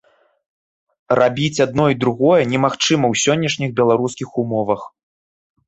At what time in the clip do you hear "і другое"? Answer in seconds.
1.95-2.41